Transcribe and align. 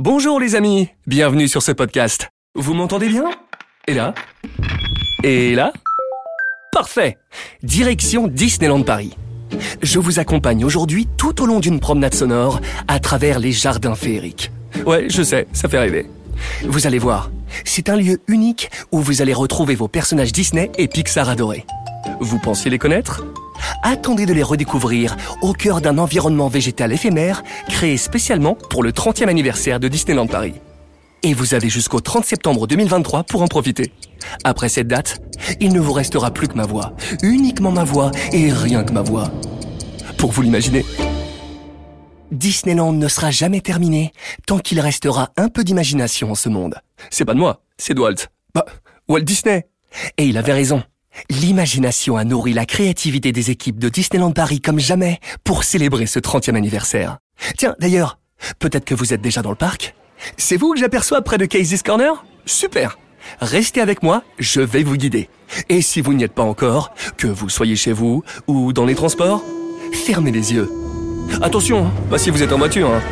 Bonjour 0.00 0.40
les 0.40 0.56
amis, 0.56 0.88
bienvenue 1.06 1.46
sur 1.46 1.62
ce 1.62 1.70
podcast. 1.70 2.28
Vous 2.56 2.74
m'entendez 2.74 3.08
bien? 3.08 3.30
Et 3.86 3.94
là? 3.94 4.12
Et 5.22 5.54
là? 5.54 5.72
Parfait 6.72 7.16
Direction 7.62 8.26
Disneyland 8.26 8.82
Paris. 8.82 9.16
Je 9.82 10.00
vous 10.00 10.18
accompagne 10.18 10.64
aujourd'hui 10.64 11.06
tout 11.16 11.40
au 11.40 11.46
long 11.46 11.60
d'une 11.60 11.78
promenade 11.78 12.12
sonore 12.12 12.60
à 12.88 12.98
travers 12.98 13.38
les 13.38 13.52
jardins 13.52 13.94
féeriques. 13.94 14.50
Ouais, 14.84 15.06
je 15.08 15.22
sais, 15.22 15.46
ça 15.52 15.68
fait 15.68 15.78
rêver. 15.78 16.10
Vous 16.64 16.88
allez 16.88 16.98
voir, 16.98 17.30
c'est 17.64 17.88
un 17.88 17.96
lieu 17.96 18.20
unique 18.26 18.72
où 18.90 18.98
vous 18.98 19.22
allez 19.22 19.32
retrouver 19.32 19.76
vos 19.76 19.86
personnages 19.86 20.32
Disney 20.32 20.72
et 20.76 20.88
Pixar 20.88 21.28
adorés. 21.28 21.66
Vous 22.18 22.40
pensiez 22.40 22.68
les 22.68 22.78
connaître? 22.78 23.24
Attendez 23.82 24.26
de 24.26 24.32
les 24.32 24.42
redécouvrir 24.42 25.16
au 25.42 25.52
cœur 25.52 25.80
d'un 25.80 25.98
environnement 25.98 26.48
végétal 26.48 26.92
éphémère 26.92 27.42
créé 27.68 27.96
spécialement 27.96 28.54
pour 28.54 28.82
le 28.82 28.92
30e 28.92 29.28
anniversaire 29.28 29.80
de 29.80 29.88
Disneyland 29.88 30.26
Paris. 30.26 30.54
Et 31.22 31.32
vous 31.32 31.54
avez 31.54 31.70
jusqu'au 31.70 32.00
30 32.00 32.24
septembre 32.24 32.66
2023 32.66 33.24
pour 33.24 33.42
en 33.42 33.46
profiter. 33.46 33.92
Après 34.44 34.68
cette 34.68 34.88
date, 34.88 35.20
il 35.60 35.72
ne 35.72 35.80
vous 35.80 35.92
restera 35.92 36.30
plus 36.30 36.48
que 36.48 36.54
ma 36.54 36.66
voix, 36.66 36.94
uniquement 37.22 37.70
ma 37.70 37.84
voix 37.84 38.10
et 38.32 38.52
rien 38.52 38.84
que 38.84 38.92
ma 38.92 39.02
voix. 39.02 39.30
Pour 40.18 40.32
vous 40.32 40.42
l'imaginer. 40.42 40.84
Disneyland 42.30 42.92
ne 42.92 43.08
sera 43.08 43.30
jamais 43.30 43.60
terminé 43.60 44.12
tant 44.46 44.58
qu'il 44.58 44.80
restera 44.80 45.30
un 45.36 45.48
peu 45.48 45.64
d'imagination 45.64 46.30
en 46.32 46.34
ce 46.34 46.48
monde. 46.48 46.76
C'est 47.10 47.24
pas 47.24 47.34
de 47.34 47.38
moi, 47.38 47.62
c'est 47.78 47.94
de 47.94 48.00
Walt. 48.00 48.28
Bah, 48.54 48.66
Walt 49.08 49.22
Disney. 49.22 49.66
Et 50.18 50.26
il 50.26 50.36
avait 50.36 50.52
raison. 50.52 50.82
L'imagination 51.30 52.16
a 52.16 52.24
nourri 52.24 52.52
la 52.52 52.66
créativité 52.66 53.32
des 53.32 53.50
équipes 53.50 53.78
de 53.78 53.88
Disneyland 53.88 54.32
Paris 54.32 54.60
comme 54.60 54.78
jamais 54.78 55.20
pour 55.44 55.64
célébrer 55.64 56.06
ce 56.06 56.18
30e 56.18 56.56
anniversaire. 56.56 57.18
Tiens, 57.56 57.74
d'ailleurs, 57.78 58.18
peut-être 58.58 58.84
que 58.84 58.94
vous 58.94 59.12
êtes 59.12 59.20
déjà 59.20 59.42
dans 59.42 59.50
le 59.50 59.56
parc 59.56 59.94
C'est 60.36 60.56
vous 60.56 60.72
que 60.74 60.80
j'aperçois 60.80 61.22
près 61.22 61.38
de 61.38 61.46
Casey's 61.46 61.82
Corner? 61.82 62.24
Super 62.46 62.98
Restez 63.40 63.80
avec 63.80 64.02
moi, 64.02 64.22
je 64.38 64.60
vais 64.60 64.82
vous 64.82 64.96
guider. 64.96 65.28
Et 65.68 65.80
si 65.80 66.00
vous 66.00 66.12
n'y 66.12 66.24
êtes 66.24 66.34
pas 66.34 66.42
encore, 66.42 66.92
que 67.16 67.26
vous 67.26 67.48
soyez 67.48 67.76
chez 67.76 67.92
vous 67.92 68.22
ou 68.46 68.72
dans 68.72 68.84
les 68.84 68.94
transports, 68.94 69.42
fermez 69.92 70.30
les 70.30 70.52
yeux. 70.52 70.70
Attention, 71.40 71.90
si 72.16 72.30
vous 72.30 72.42
êtes 72.42 72.52
en 72.52 72.58
voiture. 72.58 72.90
Hein. 72.90 73.02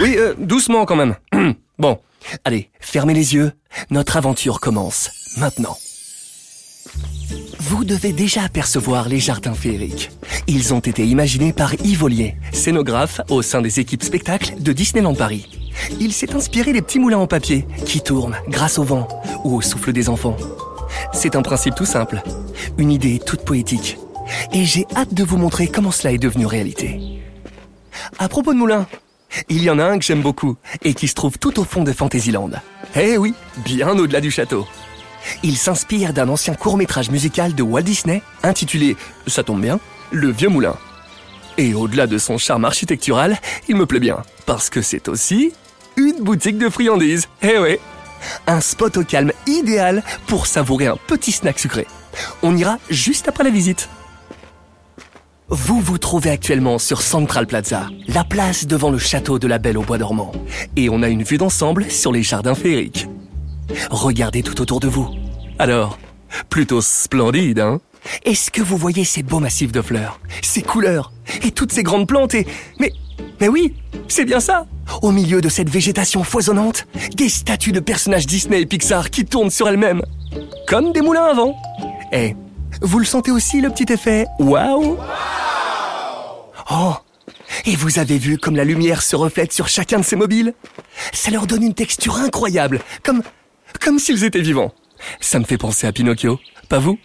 Oui, 0.00 0.16
euh, 0.18 0.34
doucement 0.38 0.84
quand 0.86 0.96
même. 0.96 1.14
bon, 1.78 2.00
allez, 2.44 2.70
fermez 2.80 3.14
les 3.14 3.34
yeux. 3.34 3.52
Notre 3.90 4.16
aventure 4.16 4.60
commence 4.60 5.10
maintenant. 5.36 5.76
Vous 7.60 7.84
devez 7.84 8.12
déjà 8.12 8.42
apercevoir 8.42 9.08
les 9.08 9.20
jardins 9.20 9.54
féeriques. 9.54 10.10
Ils 10.46 10.74
ont 10.74 10.80
été 10.80 11.06
imaginés 11.06 11.52
par 11.52 11.74
Yves 11.82 12.04
Ollier, 12.04 12.36
scénographe 12.52 13.20
au 13.30 13.42
sein 13.42 13.62
des 13.62 13.80
équipes 13.80 14.02
spectacles 14.02 14.54
de 14.60 14.72
Disneyland 14.72 15.14
Paris. 15.14 15.48
Il 16.00 16.12
s'est 16.12 16.34
inspiré 16.34 16.72
des 16.72 16.82
petits 16.82 16.98
moulins 16.98 17.18
en 17.18 17.26
papier 17.26 17.66
qui 17.86 18.00
tournent 18.00 18.36
grâce 18.48 18.78
au 18.78 18.84
vent 18.84 19.08
ou 19.44 19.56
au 19.56 19.60
souffle 19.60 19.92
des 19.92 20.08
enfants. 20.08 20.36
C'est 21.12 21.36
un 21.36 21.42
principe 21.42 21.74
tout 21.74 21.86
simple, 21.86 22.22
une 22.78 22.90
idée 22.90 23.18
toute 23.18 23.44
poétique. 23.44 23.98
Et 24.52 24.64
j'ai 24.64 24.86
hâte 24.96 25.14
de 25.14 25.24
vous 25.24 25.36
montrer 25.36 25.68
comment 25.68 25.90
cela 25.90 26.12
est 26.12 26.18
devenu 26.18 26.46
réalité. 26.46 27.20
À 28.18 28.28
propos 28.28 28.52
de 28.52 28.58
moulins, 28.58 28.86
il 29.48 29.62
y 29.62 29.70
en 29.70 29.78
a 29.78 29.84
un 29.84 29.98
que 29.98 30.04
j'aime 30.04 30.22
beaucoup 30.22 30.56
et 30.82 30.94
qui 30.94 31.08
se 31.08 31.14
trouve 31.14 31.38
tout 31.38 31.58
au 31.58 31.64
fond 31.64 31.82
de 31.82 31.92
Fantasyland. 31.92 32.50
Eh 32.96 33.16
oui, 33.16 33.34
bien 33.64 33.98
au-delà 33.98 34.20
du 34.20 34.30
château. 34.30 34.66
Il 35.42 35.56
s'inspire 35.56 36.12
d'un 36.12 36.28
ancien 36.28 36.54
court-métrage 36.54 37.10
musical 37.10 37.54
de 37.54 37.62
Walt 37.62 37.82
Disney 37.82 38.22
intitulé, 38.42 38.96
ça 39.26 39.42
tombe 39.42 39.60
bien, 39.60 39.80
Le 40.10 40.30
Vieux 40.30 40.48
Moulin. 40.48 40.76
Et 41.56 41.74
au-delà 41.74 42.06
de 42.06 42.18
son 42.18 42.38
charme 42.38 42.64
architectural, 42.64 43.38
il 43.68 43.76
me 43.76 43.86
plaît 43.86 44.00
bien, 44.00 44.22
parce 44.46 44.70
que 44.70 44.82
c'est 44.82 45.08
aussi 45.08 45.52
une 45.96 46.22
boutique 46.22 46.58
de 46.58 46.68
friandises. 46.68 47.28
Eh 47.42 47.58
ouais 47.58 47.80
Un 48.46 48.60
spot 48.60 48.96
au 48.96 49.04
calme 49.04 49.32
idéal 49.46 50.02
pour 50.26 50.46
savourer 50.46 50.86
un 50.86 50.96
petit 51.06 51.32
snack 51.32 51.58
sucré. 51.58 51.86
On 52.42 52.56
ira 52.56 52.78
juste 52.90 53.28
après 53.28 53.44
la 53.44 53.50
visite. 53.50 53.88
Vous 55.48 55.80
vous 55.80 55.98
trouvez 55.98 56.30
actuellement 56.30 56.78
sur 56.78 57.02
Central 57.02 57.46
Plaza, 57.46 57.88
la 58.08 58.24
place 58.24 58.66
devant 58.66 58.90
le 58.90 58.98
château 58.98 59.38
de 59.38 59.46
la 59.46 59.58
Belle 59.58 59.76
au 59.76 59.82
Bois 59.82 59.98
dormant. 59.98 60.32
Et 60.74 60.88
on 60.88 61.02
a 61.02 61.08
une 61.08 61.22
vue 61.22 61.38
d'ensemble 61.38 61.90
sur 61.90 62.12
les 62.12 62.22
jardins 62.22 62.54
féeriques. 62.54 63.06
Regardez 63.90 64.42
tout 64.42 64.60
autour 64.60 64.80
de 64.80 64.88
vous. 64.88 65.08
Alors, 65.58 65.98
plutôt 66.48 66.80
splendide, 66.80 67.60
hein? 67.60 67.80
Est-ce 68.24 68.50
que 68.50 68.60
vous 68.60 68.76
voyez 68.76 69.04
ces 69.04 69.22
beaux 69.22 69.40
massifs 69.40 69.72
de 69.72 69.80
fleurs, 69.80 70.20
ces 70.42 70.62
couleurs 70.62 71.12
et 71.42 71.50
toutes 71.50 71.72
ces 71.72 71.82
grandes 71.82 72.06
plantes 72.06 72.34
et... 72.34 72.46
Mais, 72.78 72.92
mais 73.40 73.48
oui, 73.48 73.74
c'est 74.08 74.26
bien 74.26 74.40
ça 74.40 74.66
Au 75.00 75.10
milieu 75.10 75.40
de 75.40 75.48
cette 75.48 75.70
végétation 75.70 76.22
foisonnante, 76.22 76.86
des 77.16 77.28
statues 77.28 77.72
de 77.72 77.80
personnages 77.80 78.26
Disney 78.26 78.60
et 78.60 78.66
Pixar 78.66 79.10
qui 79.10 79.24
tournent 79.24 79.50
sur 79.50 79.68
elles-mêmes. 79.68 80.02
Comme 80.68 80.92
des 80.92 81.00
moulins 81.00 81.24
à 81.24 81.34
vent. 81.34 81.56
Eh, 82.12 82.36
vous 82.82 82.98
le 82.98 83.04
sentez 83.04 83.30
aussi 83.30 83.60
le 83.60 83.70
petit 83.70 83.90
effet? 83.92 84.26
Waouh 84.38 84.98
Oh 86.70 86.94
et 87.66 87.76
vous 87.76 87.98
avez 87.98 88.18
vu 88.18 88.36
comme 88.36 88.56
la 88.56 88.64
lumière 88.64 89.02
se 89.02 89.16
reflète 89.16 89.52
sur 89.52 89.68
chacun 89.68 89.98
de 89.98 90.04
ces 90.04 90.16
mobiles? 90.16 90.54
Ça 91.12 91.30
leur 91.30 91.46
donne 91.46 91.62
une 91.62 91.74
texture 91.74 92.16
incroyable, 92.16 92.80
comme 93.02 93.22
comme 93.78 93.98
s'ils 93.98 94.24
étaient 94.24 94.40
vivants. 94.40 94.72
Ça 95.20 95.38
me 95.38 95.44
fait 95.44 95.58
penser 95.58 95.86
à 95.86 95.92
Pinocchio, 95.92 96.40
pas 96.68 96.78
vous? 96.78 96.98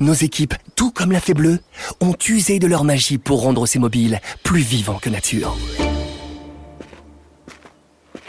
Nos 0.00 0.12
équipes, 0.12 0.54
tout 0.76 0.90
comme 0.90 1.12
la 1.12 1.20
Fée 1.20 1.34
Bleue, 1.34 1.58
ont 2.00 2.14
usé 2.28 2.58
de 2.58 2.66
leur 2.66 2.84
magie 2.84 3.18
pour 3.18 3.42
rendre 3.42 3.66
ces 3.66 3.78
mobiles 3.78 4.20
plus 4.42 4.60
vivants 4.60 4.98
que 5.00 5.10
nature. 5.10 5.56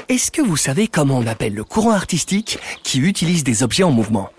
Est-ce 0.10 0.32
que 0.32 0.42
vous 0.42 0.58
savez 0.58 0.88
comment 0.88 1.18
on 1.18 1.28
appelle 1.28 1.54
le 1.54 1.64
courant 1.64 1.92
artistique 1.92 2.60
qui 2.84 3.00
utilise 3.00 3.44
des 3.44 3.64
objets 3.64 3.84
en 3.84 3.92
mouvement? 3.92 4.30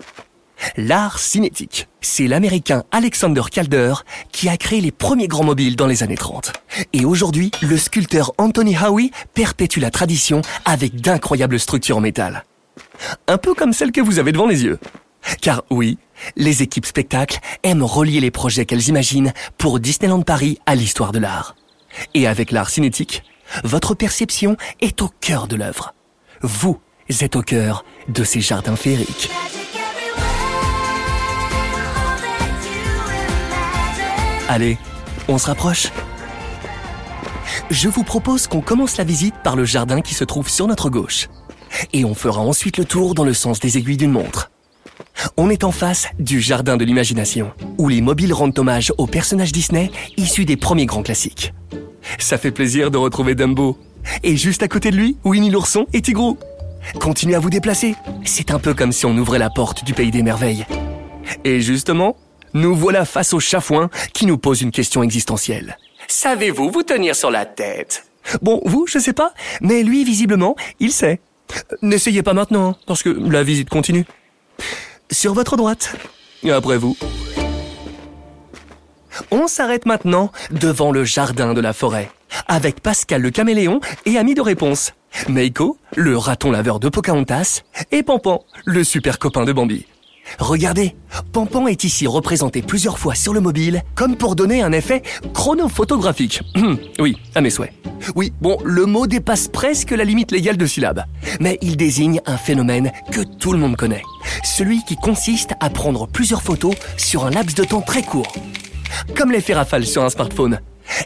L'art 0.77 1.19
cinétique. 1.19 1.87
C'est 2.01 2.27
l'américain 2.27 2.83
Alexander 2.91 3.41
Calder 3.51 3.93
qui 4.31 4.49
a 4.49 4.57
créé 4.57 4.81
les 4.81 4.91
premiers 4.91 5.27
grands 5.27 5.43
mobiles 5.43 5.75
dans 5.75 5.87
les 5.87 6.03
années 6.03 6.17
30. 6.17 6.53
Et 6.93 7.05
aujourd'hui, 7.05 7.51
le 7.61 7.77
sculpteur 7.77 8.33
Anthony 8.37 8.77
Howie 8.77 9.11
perpétue 9.33 9.79
la 9.79 9.91
tradition 9.91 10.41
avec 10.65 11.01
d'incroyables 11.01 11.59
structures 11.59 11.97
en 11.97 12.01
métal. 12.01 12.43
Un 13.27 13.37
peu 13.37 13.53
comme 13.53 13.73
celle 13.73 13.91
que 13.91 14.01
vous 14.01 14.19
avez 14.19 14.31
devant 14.31 14.47
les 14.47 14.63
yeux. 14.63 14.79
Car 15.41 15.63
oui, 15.69 15.97
les 16.35 16.61
équipes 16.61 16.85
spectacles 16.85 17.39
aiment 17.63 17.83
relier 17.83 18.19
les 18.19 18.31
projets 18.31 18.65
qu'elles 18.65 18.89
imaginent 18.89 19.33
pour 19.57 19.79
Disneyland 19.79 20.21
Paris 20.21 20.59
à 20.65 20.75
l'histoire 20.75 21.11
de 21.11 21.19
l'art. 21.19 21.55
Et 22.13 22.27
avec 22.27 22.51
l'art 22.51 22.69
cinétique, 22.69 23.23
votre 23.63 23.93
perception 23.93 24.57
est 24.81 25.01
au 25.01 25.09
cœur 25.21 25.47
de 25.47 25.55
l'œuvre. 25.55 25.93
Vous 26.41 26.79
êtes 27.21 27.35
au 27.35 27.41
cœur 27.41 27.85
de 28.07 28.23
ces 28.23 28.41
jardins 28.41 28.75
féeriques. 28.75 29.29
Allez, 34.49 34.77
on 35.27 35.37
se 35.37 35.47
rapproche 35.47 35.87
Je 37.71 37.87
vous 37.87 38.03
propose 38.03 38.47
qu'on 38.47 38.61
commence 38.61 38.97
la 38.97 39.03
visite 39.03 39.35
par 39.43 39.55
le 39.55 39.65
jardin 39.65 40.01
qui 40.01 40.13
se 40.13 40.23
trouve 40.23 40.49
sur 40.49 40.67
notre 40.67 40.89
gauche 40.89 41.29
et 41.91 42.05
on 42.05 42.13
fera 42.13 42.41
ensuite 42.41 42.77
le 42.77 42.85
tour 42.85 43.15
dans 43.15 43.23
le 43.23 43.33
sens 43.33 43.59
des 43.59 43.77
aiguilles 43.77 43.97
d'une 43.97 44.11
montre. 44.11 44.51
On 45.37 45.49
est 45.49 45.63
en 45.63 45.71
face 45.71 46.07
du 46.19 46.41
Jardin 46.41 46.77
de 46.77 46.85
l'imagination, 46.85 47.51
où 47.77 47.89
les 47.89 48.01
mobiles 48.01 48.33
rendent 48.33 48.57
hommage 48.57 48.93
aux 48.97 49.07
personnages 49.07 49.51
Disney 49.51 49.91
issus 50.17 50.45
des 50.45 50.57
premiers 50.57 50.85
grands 50.85 51.03
classiques. 51.03 51.53
Ça 52.19 52.37
fait 52.37 52.51
plaisir 52.51 52.91
de 52.91 52.97
retrouver 52.97 53.35
Dumbo. 53.35 53.77
Et 54.23 54.35
juste 54.35 54.63
à 54.63 54.67
côté 54.67 54.91
de 54.91 54.97
lui, 54.97 55.17
Winnie 55.23 55.49
l'ourson 55.49 55.87
et 55.93 56.01
Tigrou. 56.01 56.37
Continuez 56.99 57.35
à 57.35 57.39
vous 57.39 57.49
déplacer. 57.49 57.95
C'est 58.25 58.51
un 58.51 58.59
peu 58.59 58.73
comme 58.73 58.91
si 58.91 59.05
on 59.05 59.17
ouvrait 59.17 59.39
la 59.39 59.49
porte 59.49 59.85
du 59.85 59.93
pays 59.93 60.11
des 60.11 60.23
merveilles. 60.23 60.65
Et 61.45 61.61
justement, 61.61 62.17
nous 62.53 62.75
voilà 62.75 63.05
face 63.05 63.33
au 63.33 63.39
chafouin 63.39 63.89
qui 64.13 64.25
nous 64.25 64.37
pose 64.37 64.61
une 64.61 64.71
question 64.71 65.01
existentielle. 65.01 65.77
Savez-vous 66.07 66.69
vous 66.69 66.83
tenir 66.83 67.15
sur 67.15 67.31
la 67.31 67.45
tête? 67.45 68.05
Bon, 68.41 68.61
vous, 68.65 68.85
je 68.87 68.99
sais 68.99 69.13
pas, 69.13 69.33
mais 69.61 69.83
lui, 69.83 70.03
visiblement, 70.03 70.55
il 70.79 70.91
sait. 70.91 71.19
N'essayez 71.81 72.23
pas 72.23 72.33
maintenant, 72.33 72.71
hein, 72.71 72.75
parce 72.85 73.03
que 73.03 73.09
la 73.09 73.43
visite 73.43 73.69
continue. 73.69 74.05
Sur 75.11 75.33
votre 75.33 75.57
droite. 75.57 75.95
Après 76.49 76.77
vous. 76.77 76.97
On 79.31 79.47
s'arrête 79.47 79.85
maintenant 79.85 80.31
devant 80.51 80.91
le 80.91 81.03
jardin 81.03 81.53
de 81.53 81.61
la 81.61 81.73
forêt, 81.73 82.09
avec 82.47 82.81
Pascal 82.81 83.21
le 83.21 83.29
caméléon 83.29 83.79
et 84.05 84.17
ami 84.17 84.33
de 84.33 84.41
réponse, 84.41 84.93
Meiko, 85.29 85.77
le 85.95 86.17
raton 86.17 86.51
laveur 86.51 86.79
de 86.79 86.89
Pocahontas, 86.89 87.61
et 87.91 88.03
Pampan, 88.03 88.43
le 88.65 88.83
super 88.83 89.19
copain 89.19 89.45
de 89.45 89.53
Bambi. 89.53 89.85
Regardez, 90.39 90.95
Pampan 91.31 91.67
est 91.67 91.83
ici 91.83 92.07
représenté 92.07 92.61
plusieurs 92.61 92.99
fois 92.99 93.15
sur 93.15 93.33
le 93.33 93.39
mobile, 93.39 93.83
comme 93.95 94.15
pour 94.15 94.35
donner 94.35 94.61
un 94.61 94.71
effet 94.71 95.03
chronophotographique. 95.33 96.41
oui, 96.99 97.17
à 97.35 97.41
mes 97.41 97.49
souhaits. 97.49 97.73
Oui, 98.15 98.33
bon, 98.41 98.57
le 98.63 98.85
mot 98.85 99.07
dépasse 99.07 99.47
presque 99.47 99.91
la 99.91 100.03
limite 100.03 100.31
légale 100.31 100.57
de 100.57 100.65
syllabes, 100.65 101.03
mais 101.39 101.57
il 101.61 101.77
désigne 101.77 102.19
un 102.25 102.37
phénomène 102.37 102.91
que 103.11 103.21
tout 103.21 103.53
le 103.53 103.59
monde 103.59 103.77
connaît. 103.77 104.03
Celui 104.43 104.83
qui 104.83 104.95
consiste 104.95 105.53
à 105.59 105.69
prendre 105.69 106.07
plusieurs 106.07 106.41
photos 106.41 106.75
sur 106.97 107.25
un 107.25 107.29
laps 107.29 107.55
de 107.55 107.63
temps 107.63 107.81
très 107.81 108.03
court. 108.03 108.33
Comme 109.15 109.31
l'effet 109.31 109.53
rafale 109.53 109.85
sur 109.85 110.03
un 110.03 110.09
smartphone. 110.09 110.59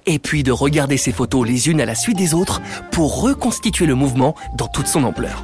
et 0.05 0.19
puis 0.19 0.43
de 0.43 0.51
regarder 0.51 0.97
ces 0.97 1.11
photos 1.11 1.47
les 1.47 1.69
unes 1.69 1.81
à 1.81 1.85
la 1.85 1.95
suite 1.95 2.17
des 2.17 2.33
autres 2.33 2.61
pour 2.91 3.21
reconstituer 3.21 3.85
le 3.85 3.95
mouvement 3.95 4.35
dans 4.57 4.67
toute 4.67 4.87
son 4.87 5.03
ampleur. 5.03 5.43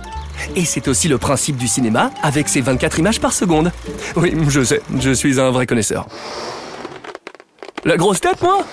Et 0.56 0.66
c'est 0.66 0.88
aussi 0.88 1.08
le 1.08 1.18
principe 1.18 1.58
du 1.58 1.68
cinéma 1.68 2.12
avec 2.22 2.50
ses 2.50 2.62
24 2.62 3.00
images 3.00 3.20
par 3.20 3.34
seconde. 3.34 3.72
Oui, 4.16 4.34
je 4.50 4.64
sais, 4.64 4.82
je 5.00 5.12
suis 5.12 5.40
un 5.40 5.52
vrai 5.52 5.66
connaisseur. 5.66 6.08
La 7.86 7.98
grosse 7.98 8.22
tête, 8.22 8.42
moi? 8.42 8.66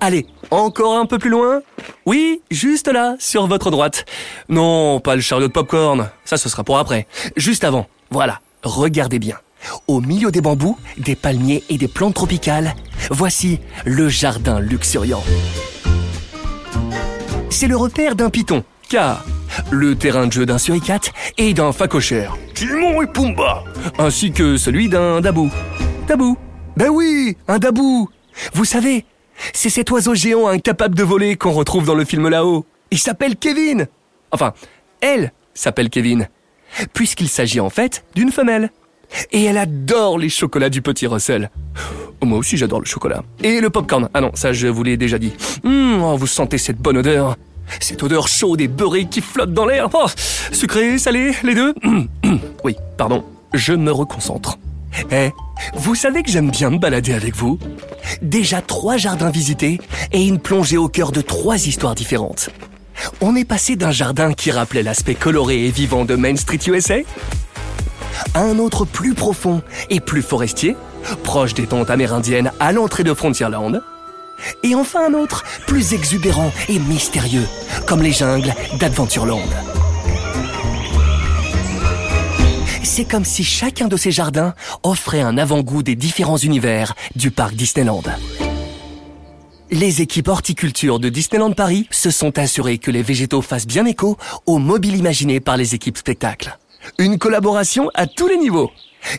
Allez, 0.00 0.26
encore 0.50 0.98
un 0.98 1.06
peu 1.06 1.18
plus 1.18 1.30
loin? 1.30 1.62
Oui, 2.04 2.42
juste 2.50 2.88
là, 2.88 3.16
sur 3.18 3.46
votre 3.46 3.70
droite. 3.70 4.04
Non, 4.48 5.00
pas 5.00 5.14
le 5.14 5.22
chariot 5.22 5.48
de 5.48 5.52
popcorn. 5.52 6.10
Ça, 6.24 6.36
ce 6.36 6.48
sera 6.48 6.62
pour 6.62 6.78
après. 6.78 7.06
Juste 7.36 7.64
avant. 7.64 7.86
Voilà, 8.10 8.40
regardez 8.62 9.18
bien. 9.18 9.36
Au 9.86 10.00
milieu 10.00 10.30
des 10.30 10.42
bambous, 10.42 10.78
des 10.98 11.16
palmiers 11.16 11.64
et 11.70 11.78
des 11.78 11.88
plantes 11.88 12.14
tropicales, 12.14 12.74
voici 13.10 13.60
le 13.86 14.10
jardin 14.10 14.60
luxuriant. 14.60 15.22
C'est 17.54 17.68
le 17.68 17.76
repère 17.76 18.16
d'un 18.16 18.30
python, 18.30 18.64
car 18.88 19.24
le 19.70 19.94
terrain 19.94 20.26
de 20.26 20.32
jeu 20.32 20.44
d'un 20.44 20.58
suricate 20.58 21.12
et 21.38 21.54
d'un 21.54 21.70
facochère, 21.70 22.36
Timon 22.52 23.00
et 23.00 23.06
Pumba, 23.06 23.62
ainsi 23.96 24.32
que 24.32 24.56
celui 24.56 24.88
d'un 24.88 25.20
dabou. 25.20 25.52
Dabou 26.08 26.36
Ben 26.76 26.88
oui, 26.88 27.36
un 27.46 27.60
dabou 27.60 28.10
Vous 28.54 28.64
savez, 28.64 29.06
c'est 29.52 29.70
cet 29.70 29.92
oiseau 29.92 30.16
géant 30.16 30.48
incapable 30.48 30.96
de 30.96 31.04
voler 31.04 31.36
qu'on 31.36 31.52
retrouve 31.52 31.86
dans 31.86 31.94
le 31.94 32.04
film 32.04 32.28
là-haut. 32.28 32.66
Il 32.90 32.98
s'appelle 32.98 33.36
Kevin 33.36 33.86
Enfin, 34.32 34.52
elle 35.00 35.32
s'appelle 35.54 35.90
Kevin, 35.90 36.28
puisqu'il 36.92 37.28
s'agit 37.28 37.60
en 37.60 37.70
fait 37.70 38.04
d'une 38.16 38.32
femelle. 38.32 38.72
Et 39.30 39.44
elle 39.44 39.58
adore 39.58 40.18
les 40.18 40.28
chocolats 40.28 40.70
du 40.70 40.82
petit 40.82 41.06
Russell. 41.06 41.52
Oh, 42.24 42.26
moi 42.26 42.38
aussi 42.38 42.56
j'adore 42.56 42.80
le 42.80 42.86
chocolat. 42.86 43.22
Et 43.42 43.60
le 43.60 43.68
popcorn. 43.68 44.08
Ah 44.14 44.22
non, 44.22 44.30
ça 44.32 44.54
je 44.54 44.66
vous 44.66 44.82
l'ai 44.82 44.96
déjà 44.96 45.18
dit. 45.18 45.34
Oh, 45.62 46.16
vous 46.16 46.26
sentez 46.26 46.56
cette 46.56 46.78
bonne 46.78 46.96
odeur 46.96 47.36
Cette 47.80 48.02
odeur 48.02 48.28
chaude 48.28 48.62
et 48.62 48.68
beurrée 48.68 49.04
qui 49.04 49.20
flotte 49.20 49.52
dans 49.52 49.66
l'air. 49.66 49.90
Oh, 49.92 50.06
sucré, 50.50 50.96
salé, 50.96 51.32
les 51.42 51.54
deux 51.54 51.74
hum, 51.84 52.08
hum. 52.24 52.40
Oui, 52.64 52.76
pardon, 52.96 53.24
je 53.52 53.74
me 53.74 53.92
reconcentre. 53.92 54.56
Eh, 55.12 55.32
vous 55.74 55.94
savez 55.94 56.22
que 56.22 56.30
j'aime 56.30 56.50
bien 56.50 56.70
me 56.70 56.78
balader 56.78 57.12
avec 57.12 57.36
vous 57.36 57.58
Déjà 58.22 58.62
trois 58.62 58.96
jardins 58.96 59.30
visités 59.30 59.78
et 60.12 60.26
une 60.26 60.38
plongée 60.38 60.78
au 60.78 60.88
cœur 60.88 61.12
de 61.12 61.20
trois 61.20 61.56
histoires 61.66 61.94
différentes. 61.94 62.48
On 63.20 63.36
est 63.36 63.44
passé 63.44 63.76
d'un 63.76 63.90
jardin 63.90 64.32
qui 64.32 64.50
rappelait 64.50 64.82
l'aspect 64.82 65.14
coloré 65.14 65.66
et 65.66 65.70
vivant 65.70 66.06
de 66.06 66.16
Main 66.16 66.36
Street 66.36 66.60
USA 66.68 67.00
à 68.32 68.40
un 68.40 68.58
autre 68.58 68.84
plus 68.86 69.12
profond 69.12 69.60
et 69.90 70.00
plus 70.00 70.22
forestier, 70.22 70.76
proche 71.22 71.54
des 71.54 71.66
tentes 71.66 71.90
amérindiennes 71.90 72.52
à 72.60 72.72
l'entrée 72.72 73.04
de 73.04 73.14
Frontierland, 73.14 73.82
et 74.62 74.74
enfin 74.74 75.06
un 75.06 75.14
autre 75.14 75.44
plus 75.66 75.94
exubérant 75.94 76.52
et 76.68 76.78
mystérieux, 76.78 77.46
comme 77.86 78.02
les 78.02 78.12
jungles 78.12 78.52
d'Adventureland. 78.78 79.42
C'est 82.82 83.04
comme 83.04 83.24
si 83.24 83.42
chacun 83.42 83.88
de 83.88 83.96
ces 83.96 84.12
jardins 84.12 84.54
offrait 84.82 85.20
un 85.20 85.38
avant-goût 85.38 85.82
des 85.82 85.96
différents 85.96 86.36
univers 86.36 86.94
du 87.16 87.30
parc 87.30 87.54
Disneyland. 87.54 88.02
Les 89.70 90.02
équipes 90.02 90.28
horticulture 90.28 91.00
de 91.00 91.08
Disneyland 91.08 91.52
Paris 91.52 91.88
se 91.90 92.10
sont 92.10 92.38
assurées 92.38 92.78
que 92.78 92.90
les 92.90 93.02
végétaux 93.02 93.42
fassent 93.42 93.66
bien 93.66 93.86
écho 93.86 94.16
aux 94.46 94.58
mobiles 94.58 94.96
imaginés 94.96 95.40
par 95.40 95.56
les 95.56 95.74
équipes 95.74 95.98
spectacle. 95.98 96.56
Une 96.98 97.18
collaboration 97.18 97.90
à 97.94 98.06
tous 98.06 98.28
les 98.28 98.36
niveaux. 98.36 98.70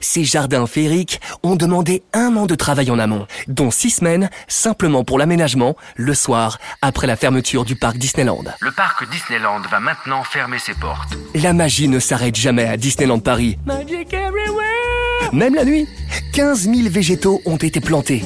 Ces 0.01 0.23
jardins 0.23 0.67
féeriques 0.67 1.21
ont 1.43 1.55
demandé 1.55 2.03
un 2.13 2.35
an 2.35 2.45
de 2.45 2.55
travail 2.55 2.91
en 2.91 2.99
amont, 2.99 3.27
dont 3.47 3.71
six 3.71 3.91
semaines 3.91 4.29
simplement 4.47 5.03
pour 5.03 5.17
l'aménagement, 5.17 5.75
le 5.95 6.13
soir, 6.13 6.57
après 6.81 7.07
la 7.07 7.15
fermeture 7.15 7.65
du 7.65 7.75
parc 7.75 7.97
Disneyland. 7.97 8.43
Le 8.61 8.71
parc 8.71 9.09
Disneyland 9.09 9.61
va 9.69 9.79
maintenant 9.79 10.23
fermer 10.23 10.59
ses 10.59 10.73
portes. 10.73 11.15
La 11.33 11.53
magie 11.53 11.87
ne 11.87 11.99
s'arrête 11.99 12.35
jamais 12.35 12.65
à 12.65 12.77
Disneyland 12.77 13.19
Paris. 13.19 13.57
Magic 13.65 14.13
everywhere 14.13 15.33
Même 15.33 15.55
la 15.55 15.65
nuit, 15.65 15.87
15 16.33 16.63
000 16.63 16.89
végétaux 16.89 17.41
ont 17.45 17.57
été 17.57 17.79
plantés, 17.79 18.23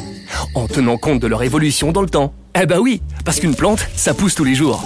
en 0.56 0.68
tenant 0.68 0.98
compte 0.98 1.20
de 1.20 1.28
leur 1.28 1.44
évolution 1.44 1.92
dans 1.92 2.02
le 2.02 2.10
temps. 2.10 2.34
Eh 2.60 2.66
ben 2.66 2.80
oui, 2.80 3.02
parce 3.26 3.40
qu'une 3.40 3.56
plante, 3.56 3.86
ça 3.96 4.14
pousse 4.14 4.36
tous 4.36 4.44
les 4.44 4.56
jours. 4.56 4.84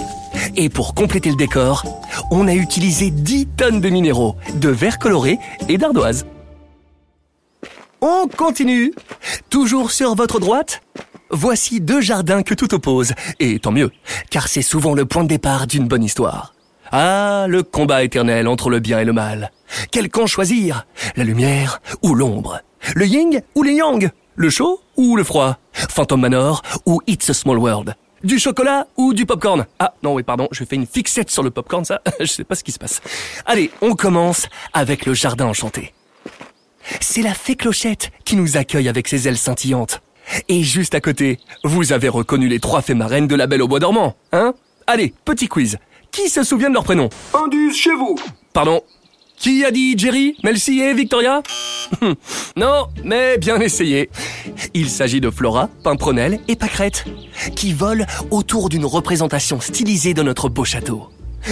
Et 0.56 0.68
pour 0.68 0.94
compléter 0.94 1.30
le 1.30 1.36
décor, 1.36 1.84
on 2.30 2.46
a 2.48 2.54
utilisé 2.54 3.10
10 3.10 3.46
tonnes 3.56 3.80
de 3.80 3.88
minéraux, 3.88 4.36
de 4.54 4.68
verre 4.68 4.98
coloré 4.98 5.38
et 5.68 5.78
d'ardoise. 5.78 6.26
On 8.06 8.28
continue. 8.28 8.92
Toujours 9.48 9.90
sur 9.90 10.14
votre 10.14 10.38
droite 10.38 10.82
Voici 11.30 11.80
deux 11.80 12.02
jardins 12.02 12.42
que 12.42 12.52
tout 12.52 12.74
oppose, 12.74 13.14
et 13.40 13.58
tant 13.58 13.72
mieux, 13.72 13.90
car 14.28 14.46
c'est 14.46 14.60
souvent 14.60 14.92
le 14.92 15.06
point 15.06 15.22
de 15.22 15.28
départ 15.28 15.66
d'une 15.66 15.88
bonne 15.88 16.04
histoire. 16.04 16.52
Ah, 16.92 17.46
le 17.48 17.62
combat 17.62 18.04
éternel 18.04 18.46
entre 18.46 18.68
le 18.68 18.78
bien 18.78 18.98
et 18.98 19.06
le 19.06 19.14
mal. 19.14 19.52
Quel 19.90 20.10
camp 20.10 20.26
choisir? 20.26 20.86
La 21.16 21.24
lumière 21.24 21.80
ou 22.02 22.14
l'ombre? 22.14 22.60
Le 22.94 23.06
yin 23.06 23.40
ou 23.54 23.62
le 23.62 23.72
yang? 23.72 24.10
Le 24.36 24.50
chaud 24.50 24.82
ou 24.98 25.16
le 25.16 25.24
froid? 25.24 25.56
Phantom 25.72 26.20
Manor 26.20 26.60
ou 26.84 27.00
It's 27.06 27.30
a 27.30 27.32
Small 27.32 27.56
World? 27.56 27.94
Du 28.22 28.38
chocolat 28.38 28.86
ou 28.98 29.14
du 29.14 29.24
popcorn? 29.24 29.64
Ah 29.78 29.94
non 30.02 30.12
oui 30.12 30.24
pardon, 30.24 30.48
je 30.52 30.62
fais 30.64 30.76
une 30.76 30.86
fixette 30.86 31.30
sur 31.30 31.42
le 31.42 31.50
popcorn 31.50 31.86
ça, 31.86 32.02
je 32.20 32.26
sais 32.26 32.44
pas 32.44 32.54
ce 32.54 32.64
qui 32.64 32.72
se 32.72 32.78
passe. 32.78 33.00
Allez, 33.46 33.70
on 33.80 33.94
commence 33.94 34.46
avec 34.74 35.06
le 35.06 35.14
jardin 35.14 35.46
enchanté. 35.46 35.94
C'est 37.00 37.22
la 37.22 37.34
fée 37.34 37.56
Clochette 37.56 38.10
qui 38.24 38.36
nous 38.36 38.56
accueille 38.56 38.88
avec 38.88 39.08
ses 39.08 39.28
ailes 39.28 39.38
scintillantes. 39.38 40.00
Et 40.48 40.62
juste 40.62 40.94
à 40.94 41.00
côté, 41.00 41.38
vous 41.64 41.92
avez 41.92 42.08
reconnu 42.08 42.48
les 42.48 42.60
trois 42.60 42.82
fées 42.82 42.94
marraines 42.94 43.26
de 43.26 43.34
la 43.34 43.46
Belle 43.46 43.62
au 43.62 43.68
Bois 43.68 43.80
dormant, 43.80 44.16
hein? 44.32 44.54
Allez, 44.86 45.14
petit 45.24 45.48
quiz. 45.48 45.78
Qui 46.10 46.28
se 46.28 46.42
souvient 46.44 46.68
de 46.68 46.74
leur 46.74 46.84
prénom? 46.84 47.08
Indus 47.34 47.72
chez 47.74 47.94
vous 47.94 48.16
Pardon? 48.52 48.82
Qui 49.36 49.64
a 49.64 49.70
dit 49.70 49.98
Jerry, 49.98 50.36
Melcy 50.44 50.80
et 50.80 50.94
Victoria? 50.94 51.42
Non, 52.56 52.86
mais 53.02 53.36
bien 53.36 53.60
essayé. 53.60 54.08
Il 54.72 54.88
s'agit 54.88 55.20
de 55.20 55.28
Flora, 55.30 55.68
Pimpronelle 55.82 56.40
et 56.48 56.56
Pâquerette, 56.56 57.04
qui 57.56 57.72
volent 57.72 58.06
autour 58.30 58.68
d'une 58.68 58.84
représentation 58.86 59.60
stylisée 59.60 60.14
de 60.14 60.22
notre 60.22 60.48
beau 60.48 60.64
château. 60.64 61.08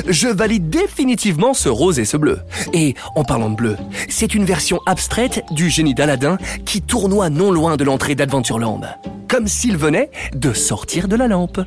Je 0.08 0.28
valide 0.28 0.70
définitivement 0.70 1.54
ce 1.54 1.68
rose 1.68 1.98
et 1.98 2.04
ce 2.04 2.16
bleu. 2.16 2.40
Et 2.72 2.94
en 3.14 3.24
parlant 3.24 3.50
de 3.50 3.56
bleu, 3.56 3.76
c'est 4.08 4.34
une 4.34 4.44
version 4.44 4.80
abstraite 4.86 5.44
du 5.50 5.70
génie 5.70 5.94
d'Aladin 5.94 6.38
qui 6.64 6.82
tournoie 6.82 7.30
non 7.30 7.50
loin 7.50 7.76
de 7.76 7.84
l'entrée 7.84 8.14
d'Adventureland. 8.14 8.80
Comme 9.28 9.48
s'il 9.48 9.76
venait 9.76 10.10
de 10.34 10.52
sortir 10.52 11.08
de 11.08 11.16
la 11.16 11.28
lampe. 11.28 11.60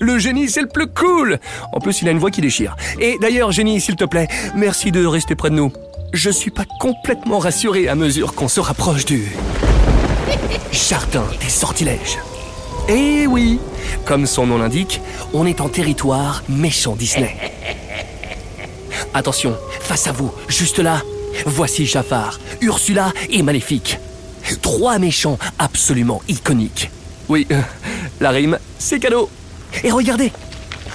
Le 0.00 0.18
génie, 0.18 0.48
c'est 0.48 0.62
le 0.62 0.68
plus 0.68 0.88
cool 0.88 1.38
En 1.72 1.78
plus, 1.78 2.02
il 2.02 2.08
a 2.08 2.10
une 2.10 2.18
voix 2.18 2.30
qui 2.30 2.40
déchire. 2.40 2.76
Et 2.98 3.18
d'ailleurs, 3.20 3.52
génie, 3.52 3.80
s'il 3.80 3.96
te 3.96 4.04
plaît, 4.04 4.26
merci 4.56 4.90
de 4.90 5.04
rester 5.06 5.36
près 5.36 5.50
de 5.50 5.54
nous. 5.54 5.72
Je 6.12 6.30
suis 6.30 6.50
pas 6.50 6.64
complètement 6.80 7.38
rassuré 7.38 7.88
à 7.88 7.94
mesure 7.94 8.34
qu'on 8.34 8.48
se 8.48 8.60
rapproche 8.60 9.04
du... 9.04 9.32
Jardin 10.72 11.24
des 11.40 11.48
sortilèges. 11.48 12.18
Eh 12.88 13.26
oui, 13.28 13.60
comme 14.04 14.26
son 14.26 14.46
nom 14.46 14.58
l'indique, 14.58 15.00
on 15.32 15.46
est 15.46 15.60
en 15.60 15.68
territoire 15.68 16.42
méchant 16.48 16.96
Disney. 16.96 17.36
Attention, 19.14 19.56
face 19.80 20.06
à 20.06 20.12
vous, 20.12 20.32
juste 20.48 20.78
là, 20.78 21.02
voici 21.44 21.84
Jafar, 21.84 22.38
Ursula 22.60 23.12
et 23.28 23.42
Maléfique. 23.42 23.98
Trois 24.62 24.98
méchants 24.98 25.38
absolument 25.58 26.22
iconiques. 26.28 26.90
Oui, 27.28 27.46
euh, 27.50 27.60
la 28.20 28.30
rime, 28.30 28.58
c'est 28.78 28.98
cadeau. 28.98 29.28
Et 29.84 29.90
regardez, 29.90 30.32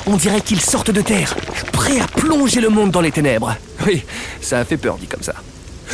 on 0.08 0.18
dirait 0.18 0.42
qu'ils 0.42 0.62
sortent 0.62 0.92
de 0.92 1.02
terre, 1.02 1.36
prêts 1.72 2.00
à 2.00 2.08
plonger 2.08 2.60
le 2.60 2.70
monde 2.70 2.92
dans 2.92 3.02
les 3.02 3.12
ténèbres. 3.12 3.56
Oui, 3.86 4.04
ça 4.42 4.60
a 4.60 4.66
fait 4.66 4.78
peur 4.78 4.98
dit 4.98 5.08
comme 5.08 5.24
ça. 5.24 5.36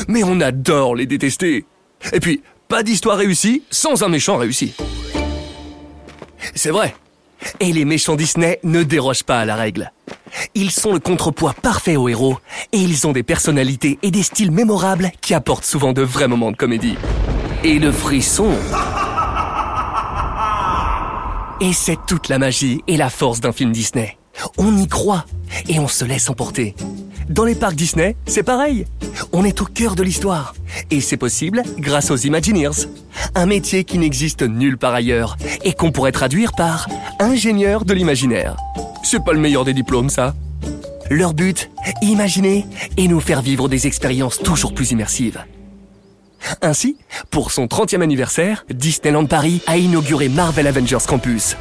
Mais 0.08 0.24
on 0.24 0.39
adore 0.39 0.96
les 0.96 1.06
détester. 1.06 1.65
Et 2.12 2.20
puis, 2.20 2.42
pas 2.68 2.84
d'histoire 2.84 3.18
réussie 3.18 3.63
sans 3.70 4.01
un 4.03 4.08
méchant 4.08 4.38
réussi. 4.38 4.74
C'est 6.56 6.72
vrai. 6.72 6.96
Et 7.60 7.74
les 7.74 7.86
méchants 7.86 8.15
Disney 8.15 8.60
ne 8.63 8.84
dérogent 8.84 9.24
pas 9.24 9.42
à 9.42 9.46
la 9.46 9.56
règle. 9.56 9.92
Ils 10.55 10.69
sont 10.69 10.93
le 10.93 11.00
contrepoids 11.00 11.55
parfait 11.60 11.95
aux 11.95 12.07
héros, 12.07 12.38
et 12.74 12.77
ils 12.77 13.07
ont 13.07 13.12
des 13.12 13.24
personnalités 13.24 13.98
et 14.03 14.12
des 14.12 14.22
styles 14.22 14.51
mémorables 14.51 15.12
qui 15.19 15.33
apportent 15.33 15.65
souvent 15.65 15.93
de 15.93 16.03
vrais 16.03 16.27
moments 16.27 16.51
de 16.51 16.57
comédie. 16.57 16.95
Et 17.63 17.79
le 17.79 17.91
frisson. 17.91 18.51
Et 21.60 21.74
c'est 21.74 21.98
toute 22.05 22.29
la 22.29 22.38
magie 22.38 22.83
et 22.88 22.98
la 22.98 23.10
force 23.10 23.39
d'un 23.39 23.51
film 23.51 23.72
Disney. 23.72 24.19
On 24.60 24.77
y 24.77 24.88
croit 24.88 25.25
et 25.67 25.79
on 25.79 25.88
se 25.88 26.05
laisse 26.05 26.29
emporter. 26.29 26.75
Dans 27.29 27.45
les 27.45 27.55
parcs 27.55 27.75
Disney, 27.75 28.15
c'est 28.27 28.43
pareil. 28.43 28.86
On 29.31 29.45
est 29.45 29.60
au 29.60 29.65
cœur 29.65 29.95
de 29.95 30.03
l'histoire. 30.03 30.53
Et 30.91 31.01
c'est 31.01 31.17
possible 31.17 31.63
grâce 31.79 32.12
aux 32.12 32.17
Imagineers. 32.17 32.88
Un 33.33 33.48
métier 33.48 33.86
qui 33.86 33.98
n'existe 33.98 34.43
nulle 34.43 34.77
part 34.77 34.93
ailleurs 34.93 35.36
et 35.63 35.74
qu'on 35.74 35.91
pourrait 35.91 36.12
traduire 36.12 36.51
par 36.51 36.88
ingénieur 37.19 37.86
de 37.86 37.93
l'imaginaire. 37.93 38.55
C'est 39.03 39.24
pas 39.24 39.33
le 39.33 39.39
meilleur 39.39 39.65
des 39.65 39.74
diplômes, 39.74 40.10
ça. 40.10 40.36
Leur 41.10 41.33
but, 41.33 41.69
imaginer 42.01 42.65
et 42.98 43.07
nous 43.07 43.19
faire 43.19 43.41
vivre 43.41 43.67
des 43.67 43.88
expériences 43.88 44.39
toujours 44.39 44.74
plus 44.74 44.91
immersives. 44.91 45.43
Ainsi, 46.62 46.98
pour 47.29 47.51
son 47.51 47.65
30e 47.65 48.01
anniversaire, 48.01 48.65
Disneyland 48.69 49.25
Paris 49.25 49.62
a 49.67 49.77
inauguré 49.77 50.29
Marvel 50.29 50.67
Avengers 50.67 51.05
Campus, 51.07 51.55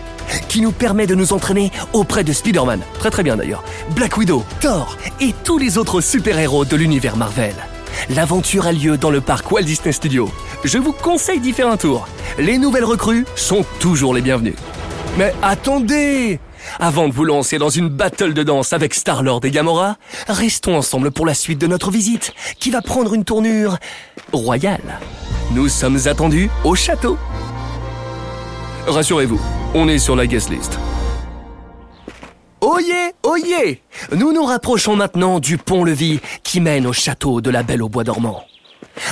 qui 0.48 0.60
nous 0.60 0.72
permet 0.72 1.06
de 1.06 1.14
nous 1.14 1.32
entraîner 1.32 1.70
auprès 1.92 2.24
de 2.24 2.32
Spider-Man, 2.32 2.80
très 2.98 3.10
très 3.10 3.22
bien 3.22 3.36
d'ailleurs, 3.36 3.64
Black 3.94 4.16
Widow, 4.16 4.44
Thor 4.60 4.96
et 5.20 5.34
tous 5.44 5.58
les 5.58 5.78
autres 5.78 6.00
super-héros 6.00 6.64
de 6.64 6.76
l'univers 6.76 7.16
Marvel. 7.16 7.54
L'aventure 8.10 8.66
a 8.66 8.72
lieu 8.72 8.96
dans 8.96 9.10
le 9.10 9.20
parc 9.20 9.50
Walt 9.52 9.62
Disney 9.62 9.92
Studios. 9.92 10.30
Je 10.64 10.78
vous 10.78 10.92
conseille 10.92 11.40
d'y 11.40 11.52
faire 11.52 11.68
un 11.68 11.76
tour. 11.76 12.08
Les 12.38 12.58
nouvelles 12.58 12.84
recrues 12.84 13.26
sont 13.36 13.64
toujours 13.80 14.14
les 14.14 14.22
bienvenues. 14.22 14.56
Mais 15.18 15.34
attendez 15.42 16.40
Avant 16.78 17.08
de 17.08 17.12
vous 17.12 17.24
lancer 17.24 17.58
dans 17.58 17.68
une 17.68 17.88
battle 17.88 18.34
de 18.34 18.42
danse 18.42 18.72
avec 18.72 18.94
Star-Lord 18.94 19.40
et 19.44 19.50
Gamora, 19.50 19.96
restons 20.28 20.76
ensemble 20.76 21.10
pour 21.10 21.26
la 21.26 21.34
suite 21.34 21.58
de 21.58 21.66
notre 21.66 21.90
visite, 21.90 22.32
qui 22.58 22.70
va 22.70 22.82
prendre 22.82 23.14
une 23.14 23.24
tournure 23.24 23.78
royale. 24.32 25.00
Nous 25.52 25.68
sommes 25.68 25.98
attendus 26.06 26.50
au 26.64 26.74
château. 26.74 27.18
Rassurez-vous, 28.86 29.40
on 29.74 29.88
est 29.88 29.98
sur 29.98 30.16
la 30.16 30.26
guest 30.26 30.50
list. 30.50 30.78
Oyez, 32.60 33.12
oyez 33.24 33.82
Nous 34.16 34.32
nous 34.32 34.44
rapprochons 34.44 34.96
maintenant 34.96 35.40
du 35.40 35.58
pont-levis 35.58 36.20
qui 36.42 36.60
mène 36.60 36.86
au 36.86 36.92
château 36.92 37.40
de 37.40 37.50
la 37.50 37.62
Belle 37.62 37.82
au 37.82 37.88
Bois 37.88 38.04
dormant. 38.04 38.44